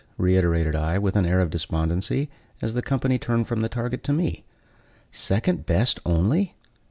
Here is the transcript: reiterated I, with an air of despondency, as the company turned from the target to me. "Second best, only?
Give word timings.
reiterated 0.17 0.75
I, 0.75 0.97
with 0.97 1.15
an 1.15 1.27
air 1.27 1.41
of 1.41 1.51
despondency, 1.51 2.31
as 2.59 2.73
the 2.73 2.81
company 2.81 3.19
turned 3.19 3.45
from 3.47 3.61
the 3.61 3.69
target 3.69 4.03
to 4.05 4.13
me. 4.13 4.43
"Second 5.11 5.67
best, 5.67 5.99
only? 6.07 6.55